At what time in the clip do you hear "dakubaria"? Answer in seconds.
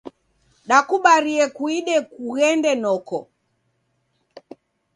0.69-1.45